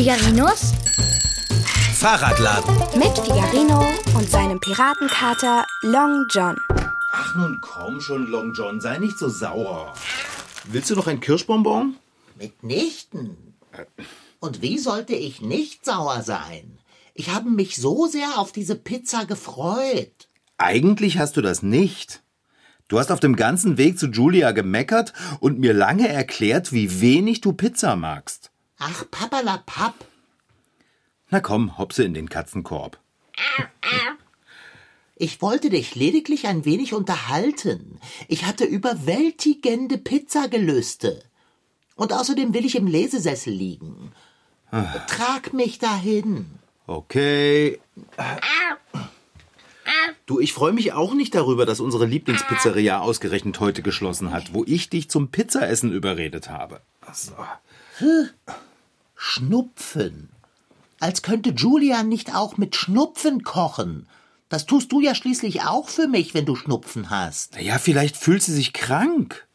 [0.00, 0.72] Figarinos
[1.92, 2.74] Fahrradladen.
[2.98, 3.86] mit Figarino
[4.16, 6.56] und seinem Piratenkater Long John.
[7.12, 9.92] Ach nun komm schon, Long John, sei nicht so sauer.
[10.64, 11.96] Willst du noch ein Kirschbonbon?
[12.38, 13.36] Mitnichten.
[14.38, 16.78] Und wie sollte ich nicht sauer sein?
[17.12, 20.28] Ich habe mich so sehr auf diese Pizza gefreut.
[20.56, 22.22] Eigentlich hast du das nicht.
[22.88, 27.42] Du hast auf dem ganzen Weg zu Julia gemeckert und mir lange erklärt, wie wenig
[27.42, 28.49] du Pizza magst.
[28.80, 29.94] Ach, papperlapapp.
[31.28, 32.98] Na komm, hopse in den Katzenkorb.
[35.16, 38.00] Ich wollte dich lediglich ein wenig unterhalten.
[38.26, 41.22] Ich hatte überwältigende Pizzagelüste.
[41.94, 44.12] Und außerdem will ich im Lesesessel liegen.
[45.06, 46.46] Trag mich dahin.
[46.86, 47.78] Okay.
[50.24, 54.64] Du, ich freue mich auch nicht darüber, dass unsere Lieblingspizzeria ausgerechnet heute geschlossen hat, wo
[54.64, 56.80] ich dich zum Pizzaessen überredet habe.
[57.12, 57.34] So.
[59.22, 60.30] Schnupfen.
[60.98, 64.08] Als könnte Julia nicht auch mit Schnupfen kochen.
[64.48, 67.54] Das tust du ja schließlich auch für mich, wenn du Schnupfen hast.
[67.54, 69.46] Naja, vielleicht fühlt sie sich krank.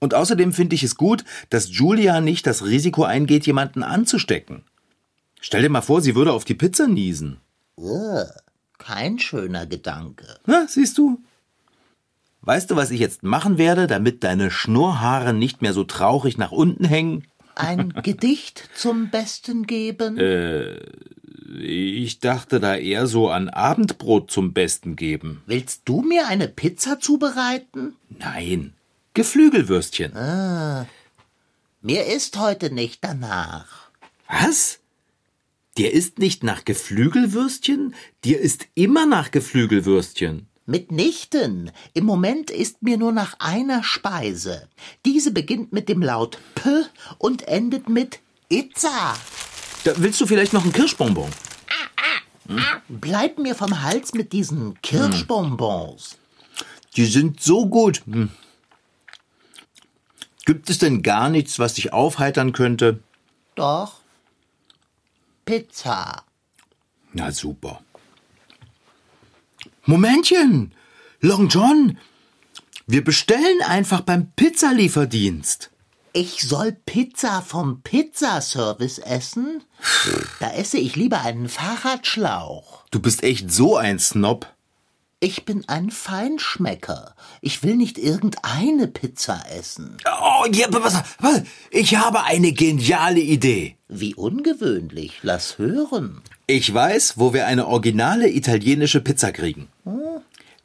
[0.00, 4.64] Und außerdem finde ich es gut, dass Julia nicht das Risiko eingeht, jemanden anzustecken.
[5.40, 7.40] Stell dir mal vor, sie würde auf die Pizza niesen.
[7.78, 8.26] Ugh,
[8.76, 10.38] kein schöner Gedanke.
[10.44, 11.22] Na, siehst du?
[12.42, 16.52] Weißt du, was ich jetzt machen werde, damit deine Schnurrhaare nicht mehr so traurig nach
[16.52, 17.24] unten hängen?
[17.54, 20.18] Ein Gedicht zum Besten geben?
[21.58, 25.42] Ich dachte da eher so an Abendbrot zum Besten geben.
[25.46, 27.96] Willst du mir eine Pizza zubereiten?
[28.08, 28.74] Nein,
[29.14, 30.12] Geflügelwürstchen.
[31.82, 33.90] Mir ist heute nicht danach.
[34.28, 34.78] Was?
[35.76, 37.94] Dir ist nicht nach Geflügelwürstchen?
[38.24, 40.46] Dir ist immer nach Geflügelwürstchen.
[40.66, 41.70] Mitnichten.
[41.94, 44.68] Im Moment ist mir nur nach einer Speise.
[45.04, 46.84] Diese beginnt mit dem Laut P
[47.18, 49.16] und endet mit Itza.
[49.84, 51.30] Da willst du vielleicht noch einen Kirschbonbon?
[52.88, 56.18] Bleib mir vom Hals mit diesen Kirschbonbons.
[56.96, 58.02] Die sind so gut.
[58.06, 58.30] Hm.
[60.44, 63.00] Gibt es denn gar nichts, was dich aufheitern könnte?
[63.54, 64.00] Doch.
[65.44, 66.24] Pizza.
[67.12, 67.80] Na super.
[69.86, 70.74] Momentchen!
[71.20, 71.98] Long John!
[72.86, 75.70] Wir bestellen einfach beim Pizzalieferdienst.
[76.12, 79.62] Ich soll Pizza vom Pizzaservice essen?
[80.40, 82.84] Da esse ich lieber einen Fahrradschlauch.
[82.90, 84.52] Du bist echt so ein Snob.
[85.20, 87.14] Ich bin ein Feinschmecker.
[87.42, 89.98] Ich will nicht irgendeine Pizza essen.
[90.04, 91.42] Oh, ja, was, was?
[91.70, 93.76] Ich habe eine geniale Idee.
[93.86, 95.18] Wie ungewöhnlich.
[95.22, 96.22] Lass hören.
[96.52, 99.68] Ich weiß, wo wir eine originale italienische Pizza kriegen.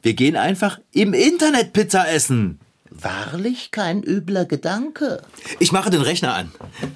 [0.02, 2.58] Wir gehen einfach im Internet Pizza essen.
[2.90, 5.22] Wahrlich kein übler Gedanke.
[5.60, 6.50] Ich mache den Rechner an.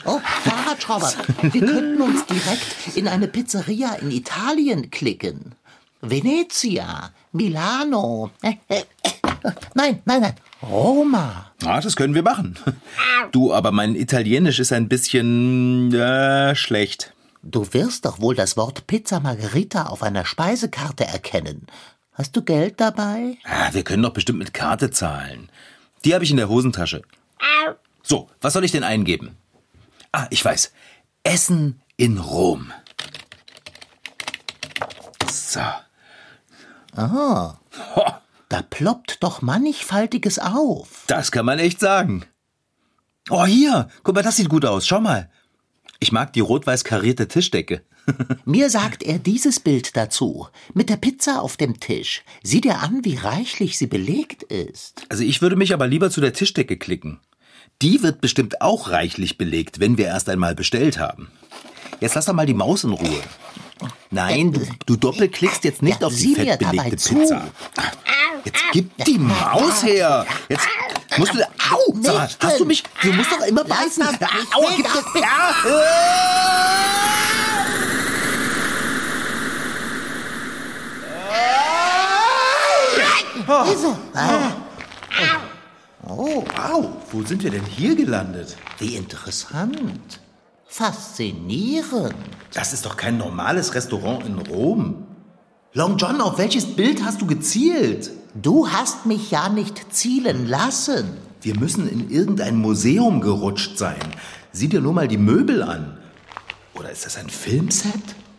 [0.05, 5.55] Oh, Fahrradschrauber, wir könnten uns direkt in eine Pizzeria in Italien klicken.
[6.01, 8.33] Venezia, Milano.
[9.75, 10.35] Nein, nein, nein.
[10.69, 11.53] Roma.
[11.65, 12.59] Ah, das können wir machen.
[13.31, 17.15] Du, aber mein Italienisch ist ein bisschen äh, schlecht.
[17.43, 21.67] Du wirst doch wohl das Wort Pizza Margherita auf einer Speisekarte erkennen.
[22.13, 23.39] Hast du Geld dabei?
[23.45, 25.51] Ah, wir können doch bestimmt mit Karte zahlen.
[26.05, 27.03] Die habe ich in der Hosentasche.
[28.03, 29.37] So, was soll ich denn eingeben?
[30.13, 30.73] Ah, ich weiß.
[31.23, 32.73] Essen in Rom.
[35.31, 35.61] So.
[36.97, 37.59] Ah,
[37.95, 38.05] Ho,
[38.49, 41.05] da ploppt doch mannigfaltiges auf.
[41.07, 42.25] das kann man echt sagen.
[43.29, 43.89] Oh, hier.
[44.03, 44.87] Guck mal, das sieht gut aus.
[44.87, 45.31] Schau mal.
[46.01, 47.83] Ich mag die rot-weiß karierte Tischdecke.
[48.47, 50.49] Mir sagt er dieses Bild dazu.
[50.73, 52.23] Mit der Pizza auf dem Tisch.
[52.43, 55.03] Sieh dir an, wie reichlich sie belegt ist.
[55.11, 57.21] Also ich würde mich aber lieber zu der Tischdecke klicken.
[57.83, 61.31] Die wird bestimmt auch reichlich belegt, wenn wir erst einmal bestellt haben.
[62.01, 63.23] Jetzt lass doch mal die Maus in Ruhe.
[64.11, 67.15] Nein, du, du doppelklickst jetzt nicht Ja, auf die fettbelegte zu.
[67.15, 67.51] Pizza.
[68.45, 70.27] Jetzt gib die Maus her.
[70.49, 70.67] Jetzt
[71.19, 71.39] musst du...
[71.43, 71.95] Au!
[72.01, 72.83] Sag mal, hast du mich...
[73.03, 74.03] Du musst doch immer beißen.
[74.55, 75.05] Au, gib das...
[75.15, 75.55] Ja.
[84.15, 84.53] Ah,
[86.09, 88.57] Oh, au, wo sind wir denn hier gelandet?
[88.79, 90.21] wie interessant.
[90.67, 92.15] Faszinierend.
[92.55, 95.07] Das ist doch kein normales Restaurant in Rom.
[95.73, 98.11] Long John, auf welches Bild hast du gezielt?
[98.35, 101.05] Du hast mich ja nicht zielen lassen.
[101.43, 103.99] Wir müssen in irgendein Museum gerutscht sein.
[104.53, 105.99] Sieh dir nur mal die Möbel an.
[106.75, 107.93] Oder ist das ein Filmset?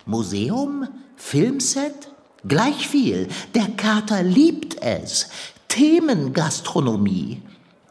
[0.06, 0.88] Museum?
[1.16, 2.10] Filmset?
[2.48, 3.28] Gleich viel.
[3.54, 5.30] Der Kater liebt es.
[5.68, 7.42] Themengastronomie.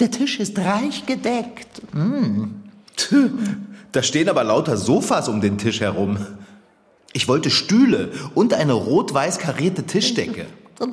[0.01, 1.83] Der Tisch ist reich gedeckt.
[2.97, 3.31] Tö,
[3.93, 6.19] Da stehen aber lauter Sofas um den Tisch herum.
[7.13, 10.47] Ich wollte Stühle und eine rot-weiß karierte Tischdecke.
[10.81, 10.87] Oh,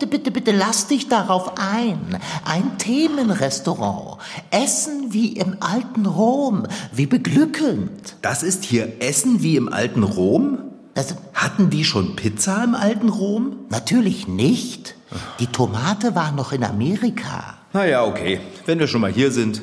[0.00, 2.18] bitte, bitte, bitte, lass dich darauf ein.
[2.44, 4.18] Ein Themenrestaurant.
[4.50, 6.66] Essen wie im alten Rom.
[6.92, 8.16] Wie beglückend.
[8.22, 10.58] Das ist hier Essen wie im alten Rom?
[10.94, 13.56] Also, Hatten die schon Pizza im alten Rom?
[13.68, 14.94] natürlich nicht.
[15.38, 17.58] Die Tomate war noch in Amerika.
[17.72, 18.40] Na ja, okay.
[18.66, 19.60] Wenn wir schon mal hier sind,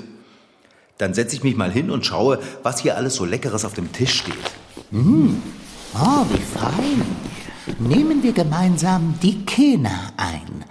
[0.98, 3.92] dann setze ich mich mal hin und schaue, was hier alles so Leckeres auf dem
[3.92, 4.36] Tisch steht.
[4.92, 7.02] Oh, wie fein.
[7.80, 10.64] Nehmen wir gemeinsam die Kena ein.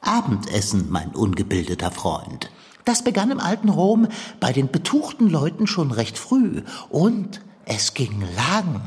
[0.00, 2.50] Abendessen, mein ungebildeter Freund.
[2.84, 4.08] Das begann im alten Rom
[4.40, 6.62] bei den betuchten Leuten schon recht früh.
[6.88, 8.80] Und es ging lang.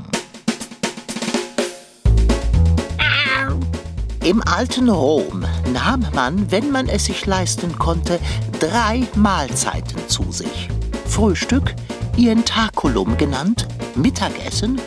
[4.24, 8.20] Im alten Rom nahm man, wenn man es sich leisten konnte,
[8.60, 10.70] drei Mahlzeiten zu sich.
[11.06, 11.76] Frühstück,
[12.18, 14.80] Ientaculum genannt, Mittagessen,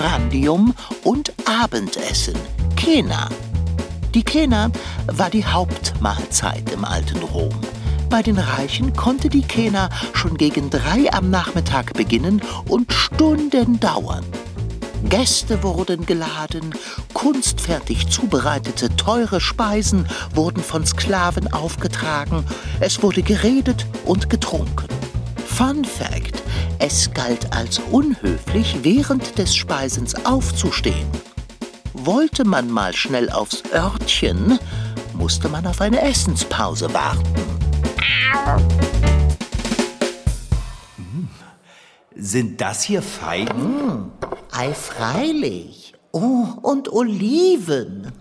[0.00, 0.72] Prandium
[1.04, 2.34] und Abendessen,
[2.74, 3.28] Kena.
[4.14, 4.70] Die Kena
[5.08, 7.52] war die Hauptmahlzeit im alten Rom.
[8.08, 14.24] Bei den Reichen konnte die Kena schon gegen drei am Nachmittag beginnen und Stunden dauern.
[15.04, 16.74] Gäste wurden geladen,
[17.12, 22.46] kunstfertig zubereitete teure Speisen wurden von Sklaven aufgetragen,
[22.80, 24.88] es wurde geredet und getrunken.
[25.60, 26.42] Fun Fact:
[26.78, 31.06] Es galt als unhöflich, während des Speisens aufzustehen.
[31.92, 34.58] Wollte man mal schnell aufs Örtchen,
[35.12, 37.34] musste man auf eine Essenspause warten.
[42.16, 44.12] Sind das hier Feigen?
[44.52, 45.92] Ei, freilich.
[46.12, 48.12] Oh, und Oliven.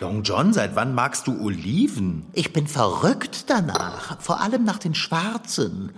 [0.00, 2.26] Long John, seit wann magst du Oliven?
[2.32, 5.92] Ich bin verrückt danach, vor allem nach den Schwarzen.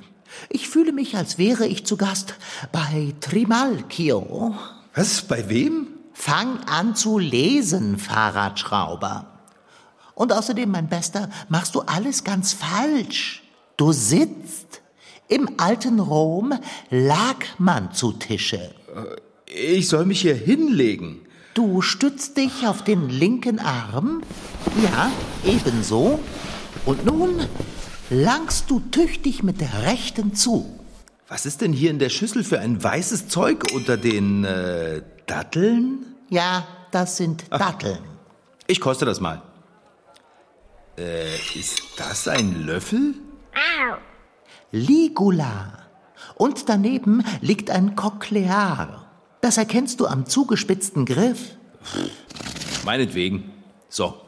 [0.48, 2.34] Ich fühle mich, als wäre ich zu Gast
[2.72, 4.54] bei Trimalchio.
[4.94, 5.22] Was?
[5.22, 5.88] Bei wem?
[6.12, 9.26] Fang an zu lesen, Fahrradschrauber.
[10.14, 13.44] Und außerdem, mein Bester, machst du alles ganz falsch.
[13.76, 14.82] Du sitzt.
[15.28, 16.54] Im alten Rom
[16.90, 18.74] lag man zu Tische.
[19.46, 21.20] Ich soll mich hier hinlegen.
[21.58, 24.22] Du stützt dich auf den linken Arm.
[24.81, 25.10] Ja,
[25.44, 26.20] ebenso.
[26.87, 27.49] Und nun
[28.10, 30.78] langst du tüchtig mit der rechten zu.
[31.26, 36.06] Was ist denn hier in der Schüssel für ein weißes Zeug unter den äh, Datteln?
[36.28, 38.04] Ja, das sind Datteln.
[38.69, 39.43] Ich koste das mal.
[40.96, 43.14] Äh, ist das ein Löffel?
[44.70, 45.72] Ligula.
[46.37, 49.07] Und daneben liegt ein Cochlear.
[49.40, 51.56] Das erkennst du am zugespitzten Griff.
[52.85, 53.52] Meinetwegen.
[53.88, 54.20] So.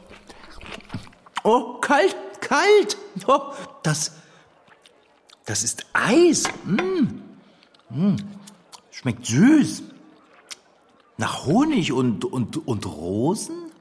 [1.43, 2.97] Oh, kalt, kalt.
[3.27, 3.39] Oh,
[3.83, 4.13] das,
[5.45, 6.43] Das ist Eis.
[6.65, 8.15] Mm.
[8.91, 9.83] Schmeckt süß.
[11.17, 13.71] Nach Honig und, und, und Rosen?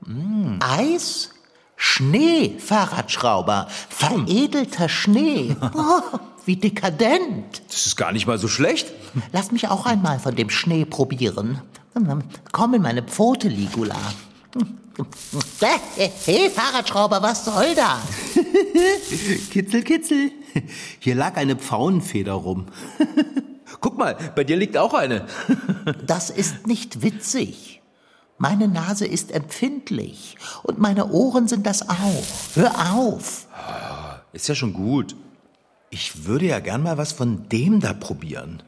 [0.61, 1.31] Eis?
[1.77, 3.69] Schnee, Fahrradschrauber.
[3.89, 5.57] Veredelter Schnee.
[5.75, 6.03] Oh,
[6.51, 7.63] wie dekadent.
[7.69, 8.89] Das ist gar nicht mal so schlecht.
[9.31, 11.61] Lass mich auch einmal von dem Schnee probieren.
[12.51, 13.95] Komm in meine Pfote, Ligula.
[16.27, 18.01] Hey, Fahrradschrauber, was soll das?
[19.51, 20.33] Kitzel, kitzel.
[20.99, 22.67] Hier lag eine Pfauenfeder rum.
[23.81, 25.27] Guck mal, bei dir liegt auch eine.
[26.07, 27.81] Das ist nicht witzig.
[28.39, 32.25] Meine Nase ist empfindlich und meine Ohren sind das auch.
[32.55, 33.47] Hör auf.
[34.33, 35.15] Ist ja schon gut.
[35.93, 38.63] Ich würde ja gern mal was von dem da probieren.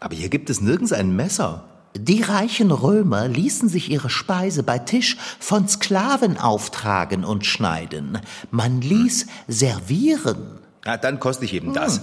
[0.00, 1.64] Aber hier gibt es nirgends ein Messer.
[1.96, 8.18] Die reichen Römer ließen sich ihre Speise bei Tisch von Sklaven auftragen und schneiden.
[8.50, 10.58] Man ließ servieren.
[10.84, 12.00] Na, dann koste ich eben das.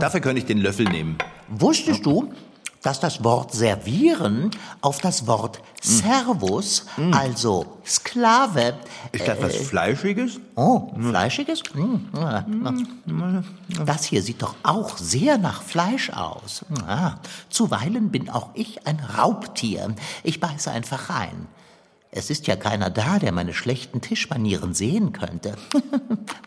[0.00, 1.18] Dafür könnte ich den Löffel nehmen.
[1.48, 2.32] Wusstest du,
[2.86, 8.74] dass das Wort servieren auf das Wort Servus, also Sklave,
[9.10, 10.38] Ist das was Fleischiges?
[10.54, 11.64] oh, fleischiges?
[11.72, 12.46] Hm, ja.
[13.84, 16.64] Das hier sieht doch auch sehr nach Fleisch aus.
[16.86, 17.18] Ja,
[17.50, 19.92] zuweilen bin auch ich ein Raubtier.
[20.22, 21.48] Ich beiße einfach rein.
[22.12, 25.56] Es ist ja keiner da, der meine schlechten Tischmanieren sehen könnte.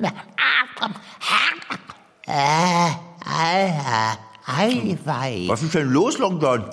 [4.50, 5.44] äh, Alter, Eiwei.
[5.48, 6.65] Was ist denn los, Long John?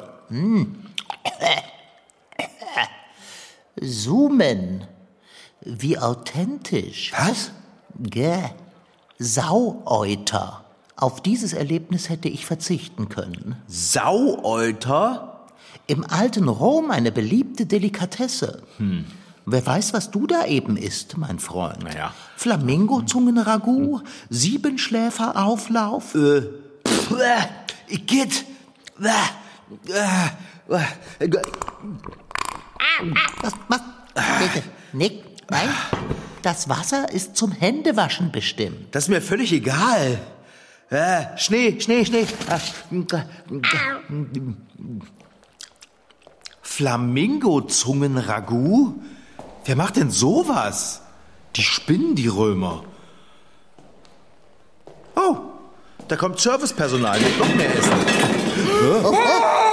[3.80, 4.84] Zoomen.
[5.60, 7.12] Wie authentisch.
[7.16, 7.50] Was?
[7.98, 8.50] Gäh.
[9.18, 10.64] Sauäuter.
[10.96, 13.56] Auf dieses Erlebnis hätte ich verzichten können.
[13.66, 15.46] Sauäuter?
[15.86, 18.62] Im alten Rom eine beliebte Delikatesse.
[19.44, 21.84] Wer weiß, was du da eben isst, mein Freund.
[21.84, 22.12] Naja.
[22.36, 26.14] Flamingo-Zungenragout, Siebenschläferauflauf.
[26.16, 26.42] Äh,
[27.88, 28.44] Igitt.
[28.98, 29.30] Was,
[33.68, 33.80] was?
[34.38, 34.62] Bitte,
[34.92, 35.68] Nick, nein.
[36.42, 38.92] Das Wasser ist zum Händewaschen bestimmt.
[38.94, 40.18] Das ist mir völlig egal.
[40.90, 42.26] Äh, Schnee, Schnee, Schnee.
[46.62, 48.94] Flamingo-Zungen-Ragout?
[49.64, 51.02] Wer macht denn sowas?
[51.56, 52.84] Die spinnen, die Römer.
[55.16, 55.36] Oh,
[56.08, 57.92] da kommt Servicepersonal mit noch mehr Essen.
[59.02, 59.16] Oh.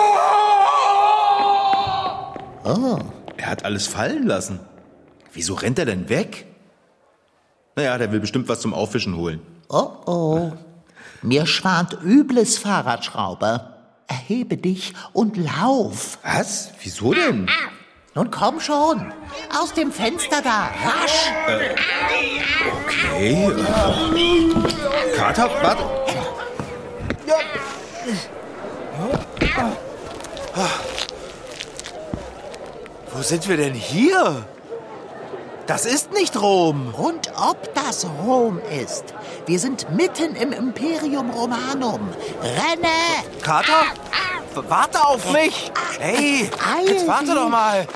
[3.44, 4.62] Er hat alles fallen lassen.
[5.34, 6.46] Wieso rennt er denn weg?
[7.76, 9.42] Naja, der will bestimmt was zum Aufwischen holen.
[9.68, 10.54] Oh oh.
[11.22, 13.80] Mir schwant übles Fahrradschrauber.
[14.08, 16.20] Erhebe dich und lauf.
[16.24, 16.72] Was?
[16.82, 17.50] Wieso denn?
[18.16, 19.12] Nun komm schon.
[19.60, 20.70] Aus dem Fenster da.
[20.86, 21.32] Rasch.
[22.86, 23.52] Okay.
[23.52, 26.03] Äh, Kater, warte.
[33.14, 34.46] Wo sind wir denn hier?
[35.68, 36.94] Das ist nicht Rom.
[36.94, 39.06] Und ob das Rom ist.
[39.46, 42.10] Wir sind mitten im Imperium Romanum.
[42.42, 43.24] Renne!
[43.42, 43.84] Kater,
[44.68, 45.72] warte auf mich.
[46.00, 47.34] Hey, Eil jetzt warte dich.
[47.36, 47.88] doch mal.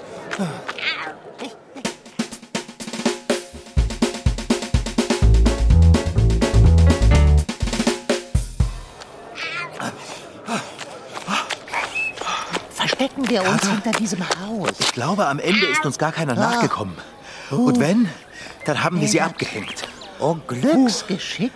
[13.18, 13.74] Verstecken wir uns Kater?
[13.74, 14.72] hinter diesem Haus.
[14.80, 16.96] Ich glaube, am Ende ist uns gar keiner nachgekommen.
[17.50, 18.10] Und wenn,
[18.66, 19.88] dann haben wir sie abgehängt.
[20.20, 21.52] Oh, Glücksgeschick.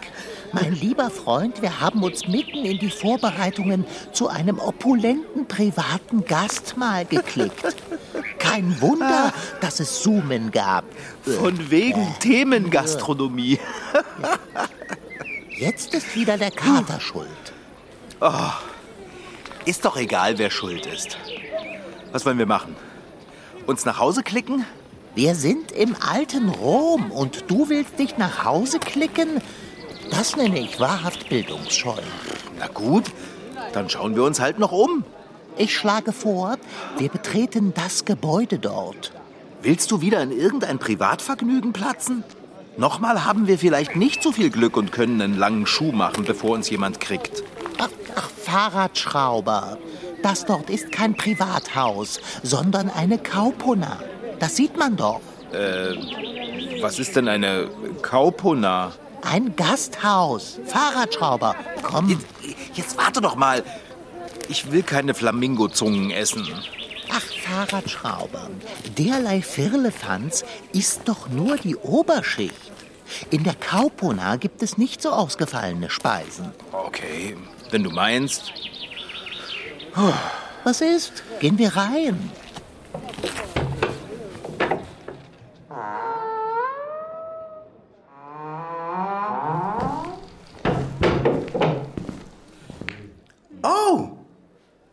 [0.54, 7.06] Mein lieber Freund, wir haben uns mitten in die Vorbereitungen zu einem opulenten privaten Gastmahl
[7.06, 7.76] geklickt.
[8.38, 10.84] Kein Wunder, dass es Zoomen gab.
[11.24, 13.60] Von wegen Themengastronomie.
[15.50, 17.28] Jetzt ist wieder der Kater schuld.
[19.66, 21.18] Ist doch egal, wer schuld ist.
[22.12, 22.76] Was wollen wir machen?
[23.68, 24.66] Uns nach Hause klicken?
[25.16, 29.42] Wir sind im alten Rom und du willst dich nach Hause klicken?
[30.10, 32.00] Das nenne ich wahrhaft bildungsscheu.
[32.60, 33.06] Na gut,
[33.74, 35.04] dann schauen wir uns halt noch um.
[35.58, 36.58] Ich schlage vor,
[36.98, 39.12] wir betreten das Gebäude dort.
[39.62, 42.24] Willst du wieder in irgendein Privatvergnügen platzen?
[42.78, 46.52] Nochmal haben wir vielleicht nicht so viel Glück und können einen langen Schuh machen, bevor
[46.52, 47.44] uns jemand kriegt.
[47.78, 49.78] Ach, ach, Fahrradschrauber.
[50.24, 54.00] Das dort ist kein Privathaus, sondern eine Kaupona.
[54.40, 55.22] Das sieht man doch.
[56.82, 57.70] Was ist denn eine
[58.02, 58.94] Kaupona?
[59.24, 60.60] Ein Gasthaus.
[60.66, 61.56] Fahrradschrauber.
[61.84, 62.10] Komm.
[62.10, 62.26] Jetzt,
[62.74, 63.64] jetzt warte doch mal.
[64.48, 66.48] Ich will keine Flamingozungen essen.
[67.12, 68.50] Ach, Fahrradschrauber.
[68.98, 72.72] Derlei Firlefanz ist doch nur die Oberschicht.
[73.30, 76.52] In der Kaupona gibt es nicht so ausgefallene Speisen.
[76.72, 77.36] Okay,
[77.70, 78.54] wenn du meinst.
[80.64, 81.24] Was ist?
[81.40, 82.32] Gehen wir rein.
[93.64, 94.10] Oh,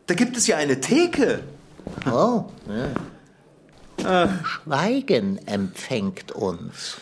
[0.07, 1.43] da gibt es ja eine Theke.
[2.05, 2.45] Oh.
[2.67, 4.39] Ja.
[4.43, 6.97] Schweigen empfängt uns.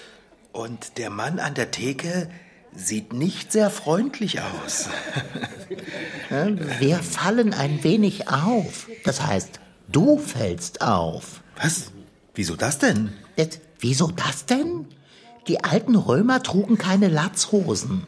[0.52, 2.30] Und der Mann an der Theke
[2.78, 4.88] sieht nicht sehr freundlich aus.
[6.80, 8.88] Wir fallen ein wenig auf.
[9.04, 9.60] Das heißt,
[9.92, 11.42] du fällst auf.
[11.62, 11.92] Was?
[12.36, 13.14] Wieso das denn?
[13.36, 14.86] Jetzt, wieso das denn?
[15.48, 18.04] Die alten Römer trugen keine Latzhosen.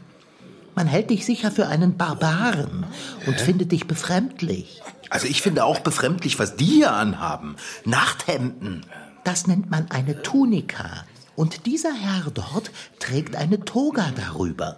[0.76, 2.86] Man hält dich sicher für einen Barbaren
[3.26, 4.82] und findet dich befremdlich.
[5.10, 7.56] Also ich finde auch befremdlich, was die hier anhaben.
[7.86, 8.86] Nachthemden.
[9.24, 11.06] Das nennt man eine Tunika.
[11.40, 12.70] Und dieser Herr dort
[13.00, 14.78] trägt eine Toga darüber.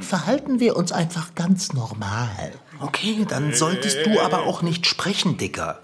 [0.00, 2.52] Verhalten wir uns einfach ganz normal.
[2.80, 5.82] Okay, dann solltest du aber auch nicht sprechen, Dicker.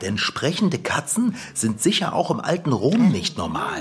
[0.00, 3.80] Denn sprechende Katzen sind sicher auch im alten Rom nicht normal.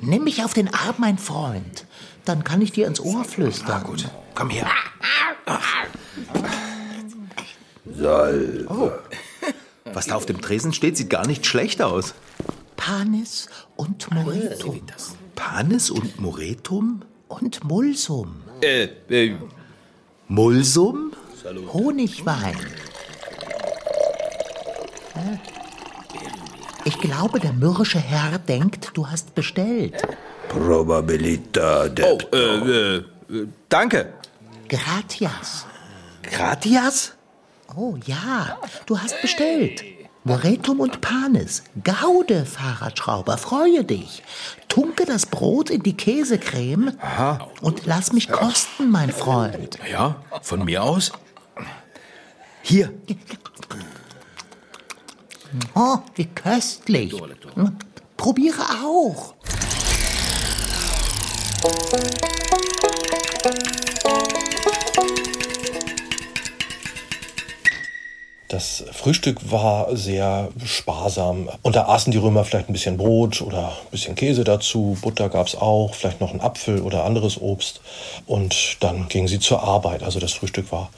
[0.00, 1.84] Nimm mich auf den Arm, mein Freund.
[2.24, 3.66] Dann kann ich dir ins Ohr flüstern.
[3.68, 4.70] Na gut, komm her.
[8.70, 8.90] Oh.
[9.84, 12.14] Was da auf dem Tresen steht, sieht gar nicht schlecht aus.
[12.78, 14.80] Panis und Moretum.
[15.36, 17.02] Panis und Moretum?
[17.28, 18.42] Und Mulsum.
[18.60, 19.36] Äh, äh,
[20.26, 21.12] Mulsum?
[21.72, 22.56] Honigwein.
[25.14, 25.38] Äh,
[26.84, 29.96] Ich glaube, der mürrische Herr denkt, du hast bestellt.
[30.48, 33.02] Probabilità oh, äh, äh, äh,
[33.68, 34.12] danke.
[34.68, 35.66] Gratias.
[36.22, 37.12] Gratias?
[37.74, 39.82] Oh ja, du hast bestellt.
[40.26, 41.62] Moretum und Panis.
[41.84, 44.24] Gaude, Fahrradschrauber, freue dich.
[44.66, 46.98] Tunke das Brot in die Käsecreme
[47.60, 49.78] und lass mich kosten, mein Freund.
[49.88, 51.12] Ja, von mir aus.
[52.62, 52.92] Hier.
[55.76, 57.14] Oh, wie köstlich.
[58.16, 59.34] Probiere auch.
[68.48, 71.48] Das Frühstück war sehr sparsam.
[71.62, 74.96] Und da aßen die Römer vielleicht ein bisschen Brot oder ein bisschen Käse dazu.
[75.02, 77.80] Butter gab es auch, vielleicht noch einen Apfel oder anderes Obst.
[78.26, 80.04] Und dann gingen sie zur Arbeit.
[80.04, 80.90] Also das Frühstück war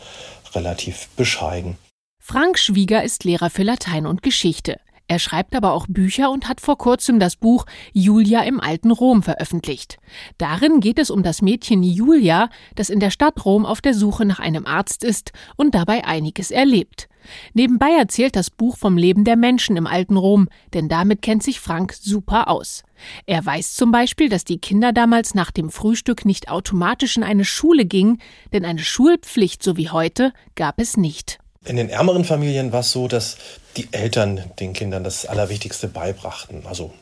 [0.55, 1.79] relativ bescheiden.
[2.21, 4.79] Frank Schwieger ist Lehrer für Latein und Geschichte.
[5.09, 9.23] Er schreibt aber auch Bücher und hat vor kurzem das Buch Julia im alten Rom
[9.23, 9.97] veröffentlicht.
[10.37, 14.27] Darin geht es um das Mädchen Julia, das in der Stadt Rom auf der Suche
[14.27, 17.09] nach einem Arzt ist und dabei einiges erlebt.
[17.55, 21.59] Nebenbei erzählt das Buch vom Leben der Menschen im alten Rom, denn damit kennt sich
[21.59, 22.83] Frank super aus.
[23.25, 27.47] Er weiß zum Beispiel, dass die Kinder damals nach dem Frühstück nicht automatisch in eine
[27.47, 28.21] Schule gingen,
[28.53, 31.39] denn eine Schulpflicht so wie heute gab es nicht.
[31.65, 33.37] In den ärmeren Familien war es so, dass
[33.77, 36.67] die Eltern den Kindern das Allerwichtigste beibrachten.
[36.67, 36.93] Also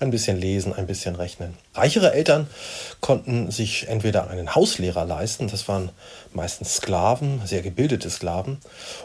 [0.00, 1.54] ein bisschen lesen, ein bisschen rechnen.
[1.74, 2.48] Reichere Eltern
[3.00, 5.90] konnten sich entweder einen Hauslehrer leisten, das waren
[6.32, 8.58] meistens Sklaven, sehr gebildete Sklaven,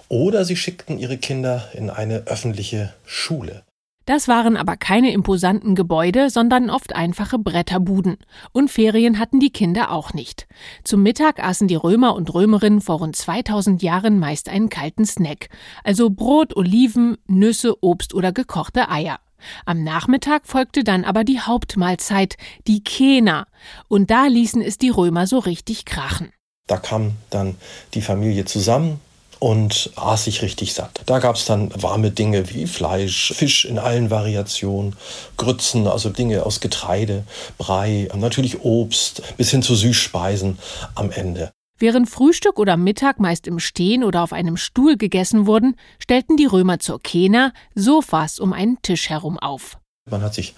[0.09, 3.63] oder sie schickten ihre Kinder in eine öffentliche Schule.
[4.11, 8.17] Das waren aber keine imposanten Gebäude, sondern oft einfache Bretterbuden.
[8.51, 10.49] Und Ferien hatten die Kinder auch nicht.
[10.83, 15.47] Zum Mittag aßen die Römer und Römerinnen vor rund 2000 Jahren meist einen kalten Snack,
[15.85, 19.21] also Brot, Oliven, Nüsse, Obst oder gekochte Eier.
[19.65, 22.35] Am Nachmittag folgte dann aber die Hauptmahlzeit,
[22.67, 23.47] die Kena,
[23.87, 26.33] und da ließen es die Römer so richtig krachen.
[26.67, 27.55] Da kam dann
[27.93, 28.99] die Familie zusammen,
[29.41, 31.01] und aß sich richtig satt.
[31.07, 34.95] Da gab es dann warme Dinge wie Fleisch, Fisch in allen Variationen,
[35.35, 37.23] Grützen, also Dinge aus Getreide,
[37.57, 40.59] Brei, natürlich Obst bis hin zu Süßspeisen
[40.93, 41.51] am Ende.
[41.79, 46.45] Während Frühstück oder Mittag meist im Stehen oder auf einem Stuhl gegessen wurden, stellten die
[46.45, 49.79] Römer zur Kena Sofas um einen Tisch herum auf.
[50.07, 50.53] Man hat sich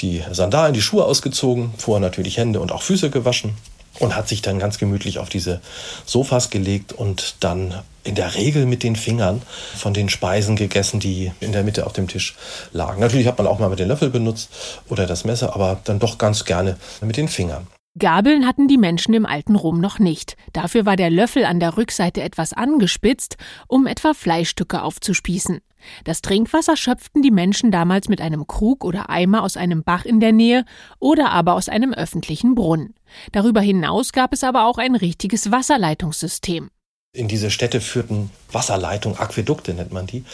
[0.00, 3.56] die Sandalen, die Schuhe ausgezogen, vorher natürlich Hände und auch Füße gewaschen
[3.98, 5.60] und hat sich dann ganz gemütlich auf diese
[6.06, 7.74] Sofas gelegt und dann
[8.04, 9.42] in der Regel mit den Fingern
[9.76, 12.34] von den Speisen gegessen, die in der Mitte auf dem Tisch
[12.72, 13.00] lagen.
[13.00, 14.50] Natürlich hat man auch mal mit den Löffel benutzt
[14.88, 17.66] oder das Messer, aber dann doch ganz gerne mit den Fingern.
[17.98, 20.36] Gabeln hatten die Menschen im alten Rom noch nicht.
[20.52, 25.60] Dafür war der Löffel an der Rückseite etwas angespitzt, um etwa Fleischstücke aufzuspießen.
[26.04, 30.20] Das Trinkwasser schöpften die Menschen damals mit einem Krug oder Eimer aus einem Bach in
[30.20, 30.64] der Nähe
[30.98, 32.94] oder aber aus einem öffentlichen Brunnen.
[33.32, 36.70] Darüber hinaus gab es aber auch ein richtiges Wasserleitungssystem.
[37.12, 40.24] In diese Städte führten Wasserleitungen, Aquädukte nennt man die.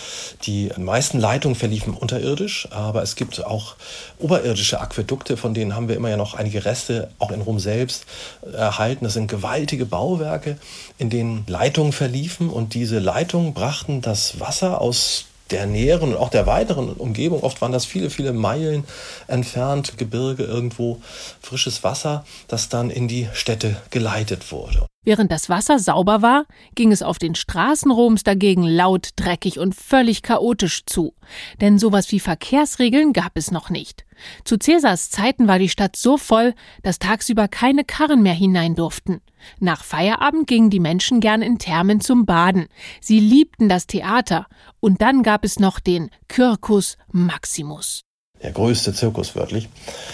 [0.42, 3.76] Die meisten Leitungen verliefen unterirdisch, aber es gibt auch
[4.18, 8.04] oberirdische Aquädukte, von denen haben wir immer ja noch einige Reste, auch in Rom selbst,
[8.52, 9.06] erhalten.
[9.06, 10.58] Das sind gewaltige Bauwerke,
[10.98, 16.30] in denen Leitungen verliefen und diese Leitungen brachten das Wasser aus der näheren und auch
[16.30, 18.84] der weiteren Umgebung, oft waren das viele, viele Meilen
[19.28, 21.00] entfernt, Gebirge irgendwo,
[21.40, 24.86] frisches Wasser, das dann in die Städte geleitet wurde.
[25.06, 29.72] Während das Wasser sauber war, ging es auf den Straßen Roms dagegen laut, dreckig und
[29.72, 31.14] völlig chaotisch zu.
[31.60, 34.04] Denn sowas wie Verkehrsregeln gab es noch nicht.
[34.42, 39.20] Zu Cäsars Zeiten war die Stadt so voll, dass tagsüber keine Karren mehr hinein durften.
[39.60, 42.66] Nach Feierabend gingen die Menschen gern in Thermen zum Baden.
[43.00, 44.46] Sie liebten das Theater.
[44.80, 48.05] Und dann gab es noch den Circus Maximus
[48.42, 49.68] der größte Zirkus wörtlich.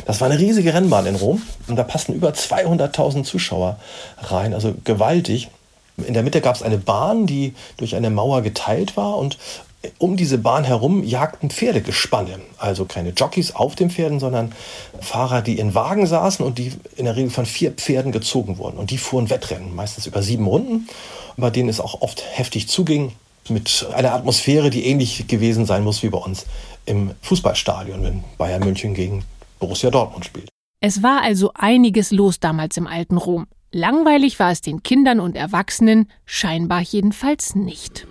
[0.07, 3.79] Das war eine riesige Rennbahn in Rom und da passten über 200.000 Zuschauer
[4.19, 5.49] rein, also gewaltig.
[5.97, 9.39] In der Mitte gab es eine Bahn, die durch eine Mauer geteilt war und
[9.99, 12.41] um diese Bahn herum jagten Pferdegespanne.
[12.59, 14.53] Also keine Jockeys auf den Pferden, sondern
[15.01, 18.79] Fahrer, die in Wagen saßen und die in der Regel von vier Pferden gezogen wurden.
[18.79, 20.89] Und die fuhren Wettrennen, meistens über sieben Runden,
[21.37, 23.13] bei denen es auch oft heftig zuging,
[23.49, 26.47] mit einer Atmosphäre, die ähnlich gewesen sein muss wie bei uns
[26.87, 29.25] im Fußballstadion, wenn Bayern München gegen
[29.59, 30.49] Borussia Dortmund spielt.
[30.81, 33.47] Es war also einiges los damals im alten Rom.
[33.71, 38.07] Langweilig war es den Kindern und Erwachsenen scheinbar jedenfalls nicht.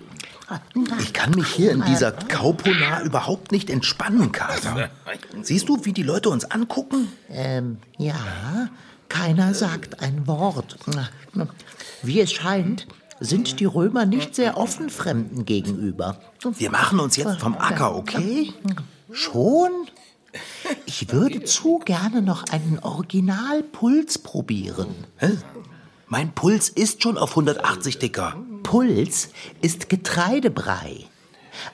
[1.00, 4.90] Ich kann mich hier in dieser Kaupona überhaupt nicht entspannen, Kater.
[5.42, 7.08] Siehst du, wie die Leute uns angucken?
[7.30, 8.68] Ähm, ja,
[9.08, 10.76] keiner sagt ein Wort.
[12.02, 12.86] Wie es scheint,
[13.24, 16.18] sind die Römer nicht sehr offen Fremden gegenüber.
[16.42, 18.52] Wir machen uns jetzt vom Acker, okay?
[19.10, 19.70] Schon?
[20.86, 24.88] Ich würde zu gerne noch einen Originalpuls probieren.
[25.18, 25.36] Hä?
[26.08, 28.36] Mein Puls ist schon auf 180, Dicker.
[28.62, 29.30] Puls
[29.60, 31.06] ist Getreidebrei.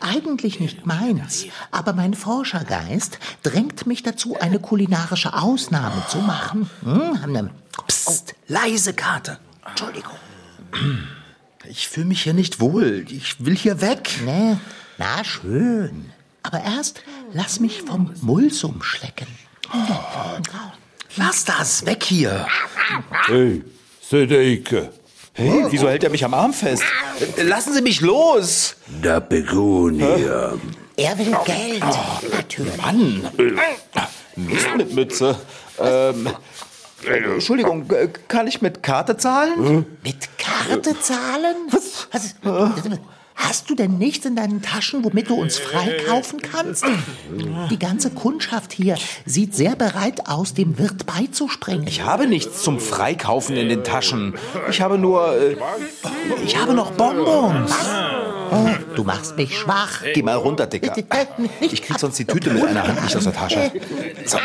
[0.00, 6.68] Eigentlich nicht meins, aber mein Forschergeist drängt mich dazu, eine kulinarische Ausnahme zu machen.
[6.82, 7.50] Hm?
[7.87, 9.38] Psst, leise Karte.
[9.64, 10.14] Entschuldigung.
[11.70, 13.04] Ich fühle mich hier nicht wohl.
[13.11, 14.09] Ich will hier weg.
[14.24, 14.59] Ne?
[14.96, 16.12] Na schön.
[16.42, 17.02] Aber erst
[17.33, 19.26] lass mich vom Mulsum schlecken.
[21.16, 22.46] Lass das, weg hier.
[23.26, 23.62] Hey,
[24.00, 24.90] Sedeike.
[25.35, 26.83] Hey, wieso hält er mich am Arm fest?
[27.37, 28.76] Lassen Sie mich los.
[29.02, 30.54] Da Begonia.
[30.96, 31.85] Er will Geld.
[32.33, 32.76] Natürlich.
[32.78, 33.28] Mann.
[34.37, 35.38] Mist mit Mütze.
[35.78, 36.31] Ähm,
[37.07, 39.87] Entschuldigung, äh, kann ich mit Karte zahlen?
[40.02, 40.38] Mit
[40.68, 41.57] Karte zahlen?
[41.70, 42.09] Was?
[42.11, 42.37] Hast,
[43.35, 46.85] hast du denn nichts in deinen Taschen, womit du uns freikaufen kannst?
[47.70, 51.87] Die ganze Kundschaft hier sieht sehr bereit aus, dem Wirt beizuspringen.
[51.87, 54.35] Ich habe nichts zum Freikaufen in den Taschen.
[54.70, 55.37] Ich habe nur.
[55.37, 55.57] Äh,
[56.44, 57.72] ich habe noch Bonbons.
[58.50, 60.02] Oh, du machst mich schwach.
[60.14, 60.94] Geh mal runter, Dicker.
[61.61, 63.70] Ich krieg sonst die Tüte mit einer Hand nicht aus der Tasche.
[64.24, 64.38] So.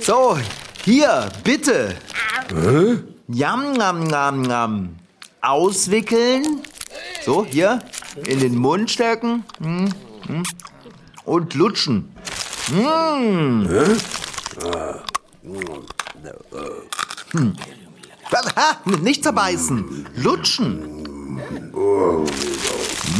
[0.00, 0.38] So,
[0.84, 1.94] hier, bitte.
[3.28, 4.96] Yam, yam, yam, yam.
[5.40, 6.60] Auswickeln.
[7.24, 7.78] So, hier,
[8.26, 9.44] in den Mund stecken.
[9.62, 9.88] Hm,
[10.26, 10.42] hm.
[11.24, 12.14] Und lutschen.
[12.68, 13.66] Hm.
[17.30, 17.56] Hm.
[18.56, 20.06] Ha, nicht zerbeißen.
[20.16, 21.40] Lutschen.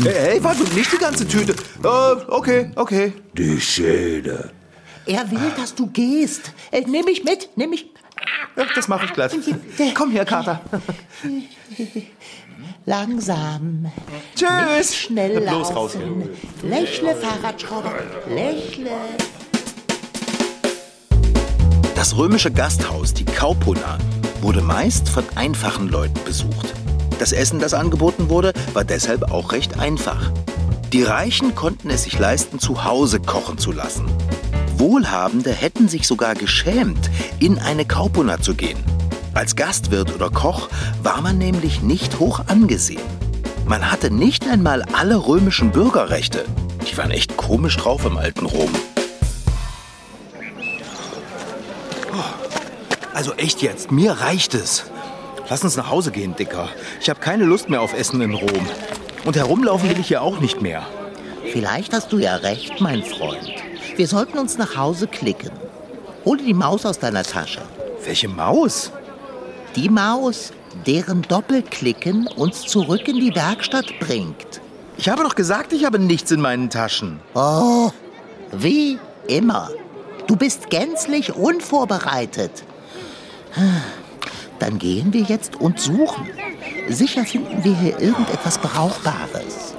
[0.03, 1.55] Hey, hey, warte, nicht die ganze Tüte.
[1.83, 1.89] Äh,
[2.29, 3.13] okay, okay.
[3.33, 4.51] Die Schäde.
[5.07, 6.53] Er will, dass du gehst.
[6.71, 7.94] Äh, nimm mich mit, nimm mich.
[8.75, 9.35] Das mache ich glatt.
[9.95, 10.61] Komm her, Kater.
[12.87, 13.91] Langsam.
[14.35, 14.95] Tschüss.
[14.95, 15.75] Schnell laufen.
[15.75, 15.97] raus
[16.63, 17.93] Lächle, Fahrradschrauber.
[18.29, 18.91] Lächle.
[21.95, 23.99] Das römische Gasthaus, die Kaupona,
[24.43, 26.75] wurde meist von einfachen Leuten besucht.
[27.19, 30.31] Das Essen, das angeboten wurde, war deshalb auch recht einfach.
[30.93, 34.07] Die Reichen konnten es sich leisten, zu Hause kochen zu lassen.
[34.79, 38.79] Wohlhabende hätten sich sogar geschämt, in eine Kaupona zu gehen.
[39.35, 40.69] Als Gastwirt oder Koch
[41.03, 43.03] war man nämlich nicht hoch angesehen.
[43.67, 46.45] Man hatte nicht einmal alle römischen Bürgerrechte.
[46.89, 48.71] Die waren echt komisch drauf im alten Rom.
[53.15, 54.85] Also echt jetzt, mir reicht es.
[55.49, 56.69] Lass uns nach Hause gehen, Dicker.
[57.01, 58.67] Ich habe keine Lust mehr auf Essen in Rom.
[59.25, 60.87] Und herumlaufen will ich hier auch nicht mehr.
[61.53, 63.64] Vielleicht hast du ja recht, mein Freund.
[63.97, 65.51] Wir sollten uns nach Hause klicken.
[66.25, 67.63] Hol die Maus aus deiner Tasche.
[68.05, 68.91] Welche Maus?
[69.77, 70.53] Die Maus,
[70.87, 74.61] deren Doppelklicken uns zurück in die Werkstatt bringt.
[74.97, 77.21] Ich habe doch gesagt, ich habe nichts in meinen Taschen.
[77.35, 77.91] Oh,
[78.53, 79.71] wie immer.
[80.27, 82.65] Du bist gänzlich unvorbereitet.
[84.59, 86.29] Dann gehen wir jetzt und suchen.
[86.89, 89.74] Sicher finden wir hier irgendetwas Brauchbares.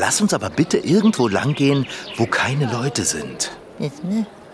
[0.00, 1.86] Lass uns aber bitte irgendwo langgehen,
[2.16, 3.52] wo keine Leute sind.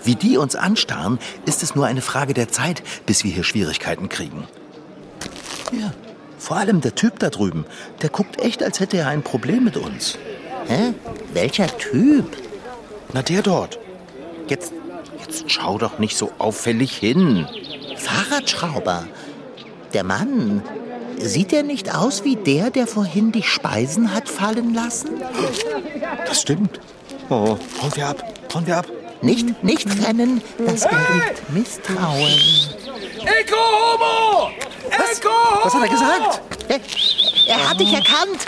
[0.03, 4.09] Wie die uns anstarren, ist es nur eine Frage der Zeit, bis wir hier Schwierigkeiten
[4.09, 4.49] kriegen.
[5.71, 5.93] Ja,
[6.37, 7.65] vor allem der Typ da drüben,
[8.03, 10.19] der guckt echt, als hätte er ein Problem mit uns.
[10.67, 10.95] Hä?
[11.33, 12.37] Welcher Typ?
[13.13, 13.79] Na, der dort.
[14.49, 14.73] Jetzt,
[15.21, 17.47] jetzt schau doch nicht so auffällig hin.
[17.97, 19.07] Fahrradschrauber.
[19.93, 20.65] Der Mann.
[21.19, 25.23] Sieht er nicht aus wie der, der vorhin die Speisen hat fallen lassen?
[26.27, 26.81] Das stimmt.
[27.29, 28.23] Oh, hauen wir ab,
[28.55, 28.87] hauen wir ab.
[29.23, 32.41] Nicht, nicht rennen, das erregt Misstrauen.
[33.25, 34.51] Ecco Homo!
[34.91, 35.65] Ecco Homo!
[35.65, 36.41] Was hat er gesagt?
[36.69, 36.81] Er,
[37.47, 38.47] er hat dich erkannt.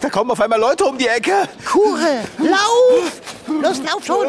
[0.00, 1.48] Da kommen auf einmal Leute um die Ecke.
[1.64, 3.20] Kure, lauf!
[3.46, 4.26] Los, lauf schon!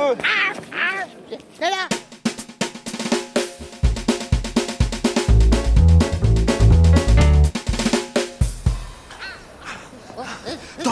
[1.58, 1.90] Schneller!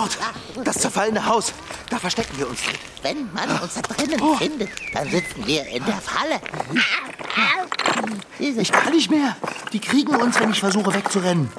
[0.03, 0.17] Dort,
[0.65, 1.53] das zerfallene Haus.
[1.89, 2.75] Da verstecken wir uns drin.
[3.03, 6.41] Wenn man uns da drinnen findet, dann sitzen wir in der Falle.
[8.37, 9.37] Ich kann nicht mehr.
[9.71, 11.49] Die kriegen uns, wenn ich versuche wegzurennen.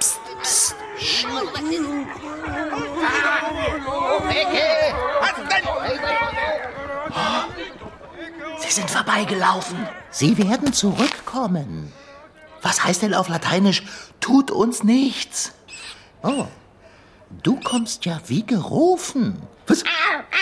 [0.00, 0.76] Psst, psst.
[8.58, 9.86] Sie sind vorbeigelaufen.
[10.10, 11.92] Sie werden zurückkommen.
[12.62, 13.84] Was heißt denn auf Lateinisch?
[14.18, 15.52] Tut uns nichts.
[16.24, 16.46] Oh,
[17.42, 19.40] du kommst ja wie gerufen.
[19.66, 19.84] Was,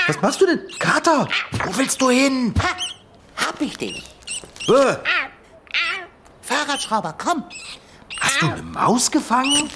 [0.07, 0.61] was machst du denn?
[0.79, 1.29] Kater,
[1.65, 2.55] wo willst du hin?
[2.63, 4.05] Ha, hab ich dich.
[4.69, 4.97] Äh,
[6.43, 7.45] Fahrradschrauber, komm.
[8.21, 9.71] Hast du eine Maus gefangen?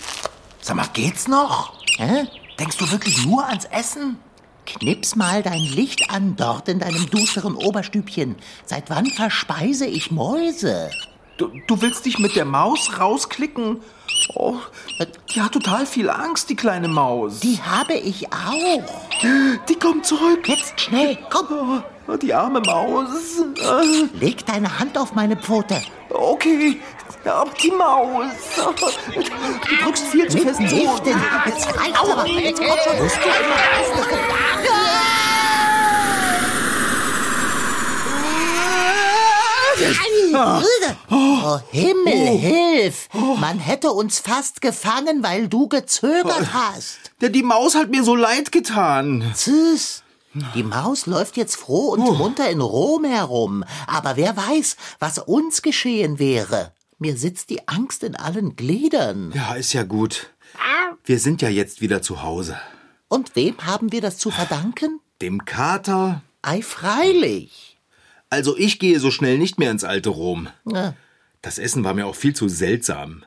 [0.61, 1.73] Sag mal, geht's noch?
[1.97, 2.27] Hä?
[2.59, 4.19] Denkst du wirklich nur ans Essen?
[4.67, 8.37] Knips mal dein Licht an dort in deinem düsteren Oberstübchen.
[8.67, 10.91] Seit wann verspeise ich Mäuse?
[11.39, 13.81] Du, du willst dich mit der Maus rausklicken?
[14.35, 14.57] Oh,
[15.35, 17.41] die hat total viel Angst, die kleine Maus.
[17.41, 18.83] Die habe ich auch.
[19.69, 20.49] Die kommt zurück.
[20.49, 21.83] Jetzt schnell, komm.
[22.07, 23.09] Oh, Die arme Maus.
[24.15, 25.81] Leg deine Hand auf meine Pfote.
[26.11, 26.81] Okay,
[27.25, 28.33] aber die Maus.
[28.57, 30.63] Du drückst viel zu fest zu.
[30.63, 31.21] Mitnichten.
[31.47, 32.27] Jetzt reicht's aber.
[32.27, 33.09] Jetzt komm schon.
[41.11, 43.09] Oh, Himmel, hilf!
[43.13, 46.99] Man hätte uns fast gefangen, weil du gezögert hast.
[47.21, 49.33] Ja, die Maus hat mir so leid getan.
[49.35, 50.03] Tschüss.
[50.55, 53.65] Die Maus läuft jetzt froh und munter in Rom herum.
[53.87, 56.73] Aber wer weiß, was uns geschehen wäre.
[56.99, 59.33] Mir sitzt die Angst in allen Gliedern.
[59.35, 60.31] Ja, ist ja gut.
[61.05, 62.59] Wir sind ja jetzt wieder zu Hause.
[63.09, 65.01] Und wem haben wir das zu verdanken?
[65.23, 66.23] Dem Kater.
[66.43, 67.78] Ei, freilich.
[68.31, 70.49] Also ich gehe so schnell nicht mehr ins alte Rom.
[70.67, 70.95] Ja.
[71.43, 73.25] Das Essen war mir auch viel zu seltsam.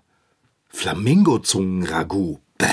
[0.69, 2.39] Flamingozungen-Ragout.
[2.57, 2.67] Bäh.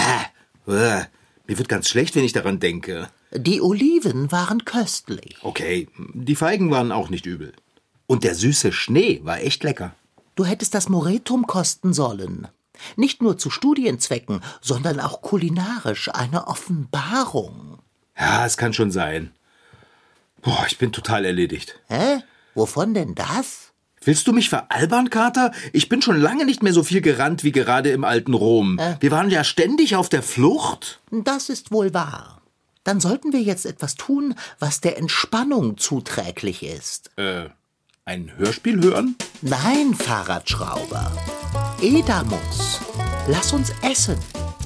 [0.67, 1.05] Bäh.
[1.47, 3.09] Mir wird ganz schlecht, wenn ich daran denke.
[3.33, 5.37] Die Oliven waren köstlich.
[5.43, 7.53] Okay, die Feigen waren auch nicht übel.
[8.07, 9.95] Und der süße Schnee war echt lecker.
[10.35, 12.49] Du hättest das Moretum kosten sollen.
[12.97, 17.79] Nicht nur zu Studienzwecken, sondern auch kulinarisch eine Offenbarung.
[18.19, 19.33] Ja, es kann schon sein.
[20.43, 21.79] Boah, ich bin total erledigt.
[21.89, 22.23] Hä?
[22.55, 23.73] Wovon denn das?
[24.03, 25.53] Willst du mich veralbern, Kater?
[25.73, 28.81] Ich bin schon lange nicht mehr so viel gerannt wie gerade im alten Rom.
[29.01, 31.01] Wir waren ja ständig auf der Flucht.
[31.11, 32.41] Das ist wohl wahr.
[32.85, 37.11] Dann sollten wir jetzt etwas tun, was der Entspannung zuträglich ist.
[37.19, 37.51] Äh,
[38.05, 39.17] ein Hörspiel hören?
[39.43, 41.13] Nein, Fahrradschrauber.
[41.83, 42.81] Edamus.
[43.27, 44.17] Lass uns essen.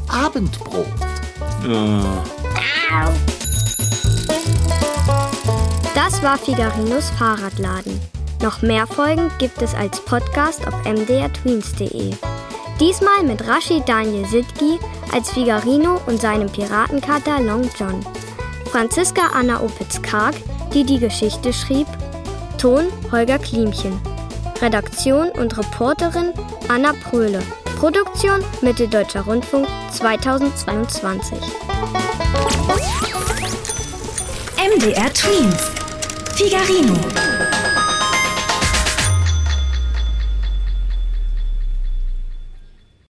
[0.07, 0.87] Abendbrot.
[5.95, 8.01] Das war Figarinos Fahrradladen.
[8.41, 12.15] Noch mehr Folgen gibt es als Podcast auf mdrtweens.de.
[12.81, 14.79] Diesmal mit Rashid Daniel Sidki
[15.13, 18.01] als Figarino und seinem Piratenkater Long John.
[18.71, 20.35] Franziska Anna Opitz-Karg,
[20.73, 21.87] die die Geschichte schrieb.
[22.57, 24.01] Ton Holger Klimchen.
[24.63, 26.33] Redaktion und Reporterin
[26.69, 27.43] Anna Pröhle.
[27.79, 31.39] Produktion Mitteldeutscher Rundfunk 2022.
[34.57, 35.82] MDR Twins.
[36.35, 37.32] Figarino.